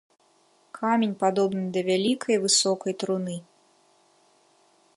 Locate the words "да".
1.75-1.81